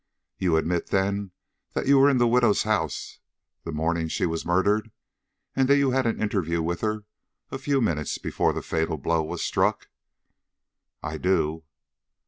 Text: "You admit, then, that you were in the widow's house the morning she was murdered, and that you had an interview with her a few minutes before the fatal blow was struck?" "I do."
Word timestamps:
"You 0.39 0.57
admit, 0.57 0.87
then, 0.87 1.29
that 1.73 1.85
you 1.85 1.99
were 1.99 2.09
in 2.09 2.17
the 2.17 2.27
widow's 2.27 2.63
house 2.63 3.19
the 3.65 3.71
morning 3.71 4.07
she 4.07 4.25
was 4.25 4.43
murdered, 4.47 4.89
and 5.55 5.69
that 5.69 5.77
you 5.77 5.91
had 5.91 6.07
an 6.07 6.19
interview 6.19 6.59
with 6.63 6.81
her 6.81 7.05
a 7.51 7.59
few 7.59 7.81
minutes 7.81 8.17
before 8.17 8.51
the 8.51 8.63
fatal 8.63 8.97
blow 8.97 9.21
was 9.21 9.43
struck?" 9.45 9.89
"I 11.03 11.17
do." 11.19 11.65